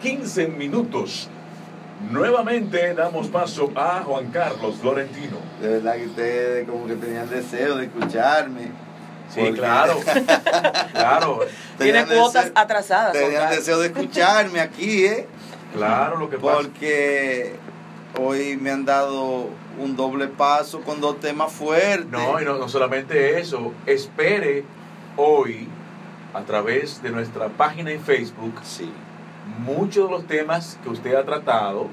[0.00, 1.28] 15 minutos.
[2.10, 5.36] Nuevamente damos paso a Juan Carlos Florentino.
[5.60, 8.70] De verdad que ustedes como que tenían deseo de escucharme.
[9.28, 10.00] Sí, Porque- claro.
[10.94, 11.40] claro,
[11.76, 13.12] Tiene cuotas deseo- atrasadas.
[13.12, 15.26] Tenían deseo de escucharme aquí, ¿eh?
[15.74, 16.56] claro lo que pasa.
[16.62, 17.56] Porque
[18.18, 19.48] hoy me han dado
[19.78, 22.08] un doble paso con dos temas fuertes.
[22.10, 23.74] No, y no, no solamente eso.
[23.84, 24.64] Espere
[25.18, 25.68] hoy,
[26.32, 28.90] a través de nuestra página en Facebook, Sí.
[29.58, 31.86] Muchos de los temas que usted ha tratado.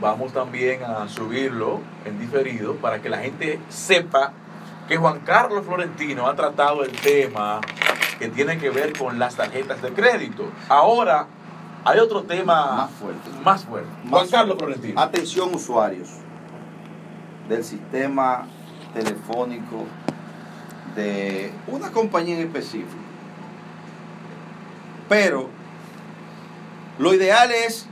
[0.00, 4.32] Vamos también a subirlo en diferido para que la gente sepa
[4.88, 7.60] que Juan Carlos Florentino ha tratado el tema
[8.18, 10.44] que tiene que ver con las tarjetas de crédito.
[10.68, 11.26] Ahora
[11.84, 13.30] hay otro tema Más fuerte.
[13.44, 13.88] más fuerte.
[14.04, 15.00] Más Juan Carlos Florentino.
[15.00, 16.08] Atención usuarios
[17.48, 18.46] del sistema
[18.92, 19.84] telefónico
[20.96, 23.02] de una compañía en específico.
[25.08, 25.48] Pero
[26.98, 27.86] lo ideal es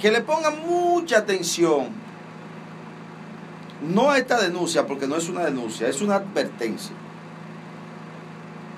[0.00, 1.88] que le pongan mucha atención.
[3.82, 6.94] No a esta denuncia, porque no es una denuncia, es una advertencia.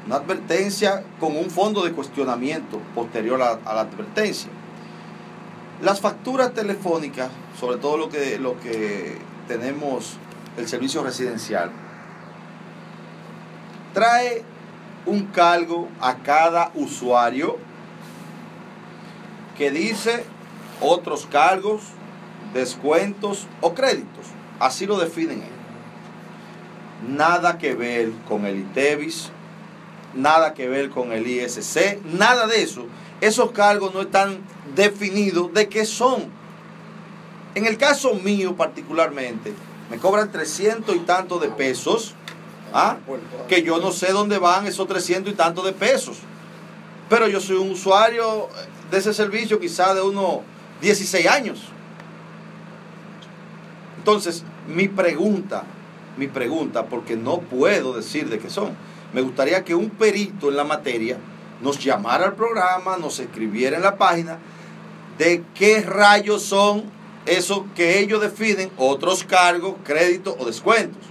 [0.06, 4.50] Una advertencia con un fondo de cuestionamiento posterior a, a la advertencia.
[5.82, 10.16] Las facturas telefónicas, sobre todo lo que, lo que tenemos
[10.56, 11.70] el servicio residencial,
[13.94, 14.42] trae
[15.06, 17.67] un cargo a cada usuario
[19.58, 20.24] que dice
[20.80, 21.82] otros cargos,
[22.54, 24.26] descuentos o créditos.
[24.60, 25.52] Así lo definen ellos.
[27.08, 29.30] Nada que ver con el ITEVIS,
[30.14, 32.86] nada que ver con el ISC, nada de eso.
[33.20, 34.38] Esos cargos no están
[34.76, 36.26] definidos de qué son.
[37.56, 39.52] En el caso mío particularmente,
[39.90, 42.14] me cobran 300 y tantos de pesos,
[42.72, 42.98] ¿ah?
[43.48, 46.18] que yo no sé dónde van esos 300 y tantos de pesos.
[47.08, 48.48] Pero yo soy un usuario
[48.90, 50.40] de ese servicio quizá de unos
[50.80, 51.60] 16 años.
[53.98, 55.64] Entonces, mi pregunta,
[56.16, 58.70] mi pregunta, porque no puedo decir de qué son,
[59.12, 61.16] me gustaría que un perito en la materia
[61.62, 64.38] nos llamara al programa, nos escribiera en la página
[65.16, 66.84] de qué rayos son
[67.26, 71.02] esos que ellos definen, otros cargos, créditos o descuentos.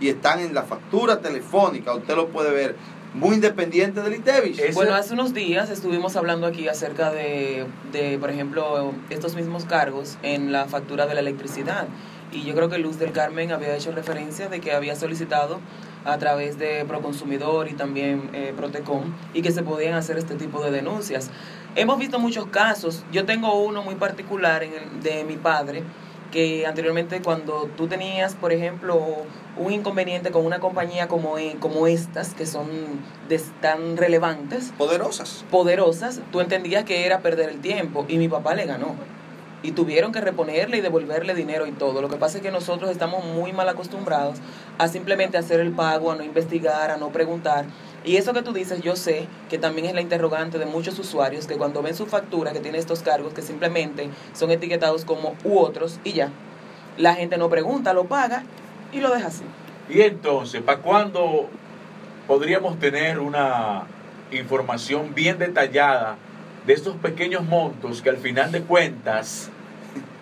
[0.00, 2.76] Y están en la factura telefónica, usted lo puede ver,
[3.16, 4.58] muy independiente del ITEVIS.
[4.58, 9.64] Ese- Bueno, hace unos días estuvimos hablando aquí acerca de, de, por ejemplo, estos mismos
[9.64, 11.86] cargos en la factura de la electricidad.
[12.32, 15.60] Y yo creo que Luz del Carmen había hecho referencia de que había solicitado
[16.04, 20.62] a través de Proconsumidor y también eh, Protecom y que se podían hacer este tipo
[20.62, 21.30] de denuncias.
[21.74, 23.04] Hemos visto muchos casos.
[23.12, 25.82] Yo tengo uno muy particular en el- de mi padre
[26.36, 29.00] que anteriormente cuando tú tenías, por ejemplo,
[29.56, 32.68] un inconveniente con una compañía como, e- como estas, que son
[33.26, 35.46] de- tan relevantes, Poderosas.
[35.50, 38.94] poderosas, tú entendías que era perder el tiempo y mi papá le ganó.
[39.62, 42.02] Y tuvieron que reponerle y devolverle dinero y todo.
[42.02, 44.36] Lo que pasa es que nosotros estamos muy mal acostumbrados
[44.76, 47.64] a simplemente hacer el pago, a no investigar, a no preguntar.
[48.06, 51.48] Y eso que tú dices, yo sé que también es la interrogante de muchos usuarios
[51.48, 55.58] que cuando ven su factura que tiene estos cargos que simplemente son etiquetados como u
[55.58, 56.30] otros y ya.
[56.96, 58.44] La gente no pregunta, lo paga
[58.92, 59.42] y lo deja así.
[59.88, 61.50] Y entonces, ¿para cuándo
[62.28, 63.86] podríamos tener una
[64.30, 66.16] información bien detallada
[66.64, 69.50] de estos pequeños montos que al final de cuentas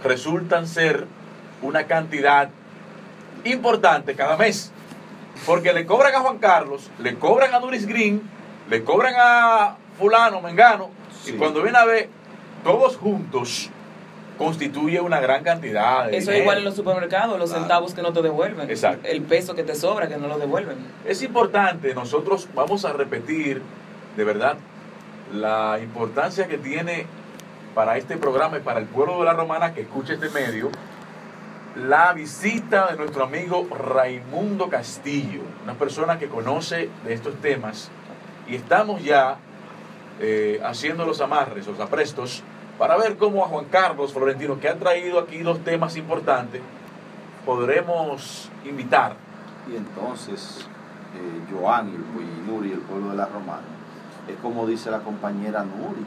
[0.02, 1.06] resultan ser
[1.60, 2.48] una cantidad
[3.44, 4.72] importante cada mes?
[5.46, 8.22] Porque le cobran a Juan Carlos, le cobran a Duris Green,
[8.70, 10.90] le cobran a fulano, mengano,
[11.22, 11.32] Sí.
[11.32, 12.08] y cuando viene a ver,
[12.62, 13.70] todos juntos
[14.38, 17.62] constituye una gran cantidad de Eso es igual en los supermercados, los Claro.
[17.64, 18.68] centavos que no te devuelven.
[18.68, 19.06] Exacto.
[19.08, 20.76] El peso que te sobra que no lo devuelven.
[21.04, 23.62] Es importante, nosotros vamos a repetir
[24.16, 24.56] de verdad
[25.32, 27.06] la importancia que tiene
[27.74, 30.70] para este programa y para el pueblo de la Romana que escucha este medio,
[31.76, 37.90] la visita de nuestro amigo Raimundo Castillo, una persona que conoce de estos temas.
[38.48, 39.38] Y estamos ya
[40.20, 42.42] eh, haciendo los amarres, los aprestos,
[42.78, 46.60] para ver cómo a Juan Carlos Florentino, que ha traído aquí dos temas importantes,
[47.44, 49.16] podremos invitar.
[49.72, 50.60] Y entonces,
[51.16, 53.62] eh, Joan y, el- el pueblo de la Romana,
[54.28, 56.06] es como dice la compañera Nuris.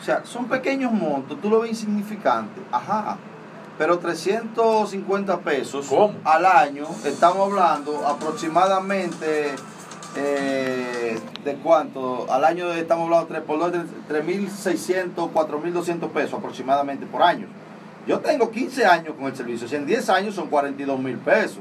[0.00, 3.18] O sea, son pequeños montos, tú lo ves insignificante, ajá,
[3.78, 6.14] pero 350 pesos ¿Cómo?
[6.24, 9.54] al año, estamos hablando aproximadamente
[10.14, 13.72] eh, de cuánto, al año estamos hablando 3 por 2,
[14.10, 17.46] 3.600, 4.200 pesos aproximadamente por año.
[18.06, 21.60] Yo tengo 15 años con el servicio, si en 10 años son 42 mil pesos.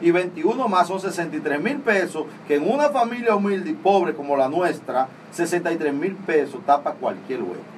[0.00, 4.36] Y 21 más son 63 mil pesos, que en una familia humilde y pobre como
[4.36, 7.77] la nuestra, 63 mil pesos tapa cualquier hueco.